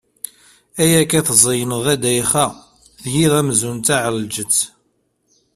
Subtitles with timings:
[0.81, 2.45] Ayakka tzeyneḍ a Ddayxa,
[3.01, 4.57] tgiḍ amzun d taɛelǧet!